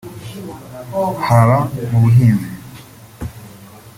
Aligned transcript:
haba 1.25 1.57
mu 1.89 1.97
buhinzi 2.03 2.51